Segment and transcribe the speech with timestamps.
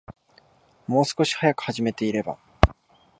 [0.87, 2.39] もう少し早く始めていれば